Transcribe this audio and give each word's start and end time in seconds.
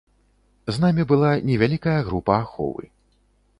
З 0.77 0.83
намі 0.83 1.05
была 1.11 1.29
невялікая 1.51 1.95
група 2.09 2.41
аховы. 2.43 2.83